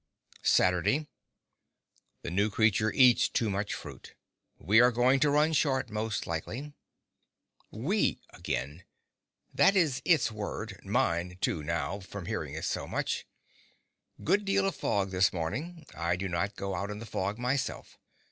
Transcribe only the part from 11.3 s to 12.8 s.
too, now, from hearing it